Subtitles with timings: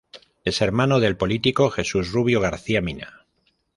[0.45, 3.27] Es hermano del político Jesús Rubio García-Mina.